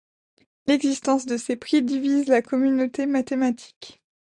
L'existence 0.65 1.27
de 1.27 1.37
ces 1.37 1.55
prix 1.55 1.83
divise 1.83 2.27
la 2.27 2.41
communauté 2.41 3.05
mathématique. 3.05 4.01